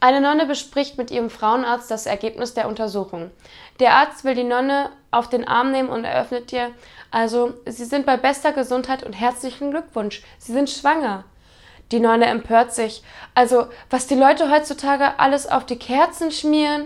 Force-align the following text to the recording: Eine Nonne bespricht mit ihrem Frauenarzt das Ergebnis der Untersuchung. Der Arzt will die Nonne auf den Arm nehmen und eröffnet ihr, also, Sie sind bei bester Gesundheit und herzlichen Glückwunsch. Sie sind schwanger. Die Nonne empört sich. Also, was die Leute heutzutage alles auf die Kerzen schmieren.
Eine 0.00 0.20
Nonne 0.20 0.46
bespricht 0.46 0.96
mit 0.96 1.10
ihrem 1.10 1.28
Frauenarzt 1.28 1.90
das 1.90 2.06
Ergebnis 2.06 2.54
der 2.54 2.68
Untersuchung. 2.68 3.32
Der 3.80 3.94
Arzt 3.94 4.24
will 4.24 4.36
die 4.36 4.44
Nonne 4.44 4.90
auf 5.10 5.28
den 5.28 5.46
Arm 5.46 5.72
nehmen 5.72 5.88
und 5.88 6.04
eröffnet 6.04 6.52
ihr, 6.52 6.70
also, 7.10 7.54
Sie 7.64 7.84
sind 7.84 8.06
bei 8.06 8.16
bester 8.16 8.52
Gesundheit 8.52 9.02
und 9.02 9.14
herzlichen 9.14 9.70
Glückwunsch. 9.70 10.22
Sie 10.38 10.52
sind 10.52 10.70
schwanger. 10.70 11.24
Die 11.90 12.00
Nonne 12.00 12.26
empört 12.26 12.74
sich. 12.74 13.02
Also, 13.34 13.66
was 13.88 14.06
die 14.06 14.14
Leute 14.14 14.50
heutzutage 14.50 15.18
alles 15.18 15.46
auf 15.46 15.64
die 15.64 15.78
Kerzen 15.78 16.30
schmieren. 16.30 16.84